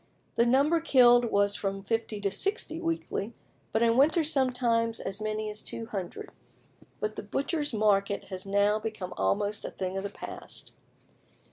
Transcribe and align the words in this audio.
The 0.35 0.47
number 0.47 0.79
killed 0.81 1.25
was 1.25 1.53
from 1.53 1.83
50 1.83 2.19
to 2.21 2.31
60 2.31 2.81
weekly 2.81 3.33
but 3.71 3.83
in 3.83 3.95
winter 3.97 4.23
sometimes 4.23 4.99
as 4.99 5.21
many 5.21 5.47
as 5.51 5.61
200. 5.61 6.31
But 6.99 7.17
the 7.17 7.21
butchers' 7.21 7.71
market 7.71 8.23
has 8.29 8.43
now 8.43 8.79
become 8.79 9.13
almost 9.15 9.63
a 9.63 9.69
thing 9.69 9.97
of 9.97 10.03
the 10.03 10.09
past. 10.09 10.73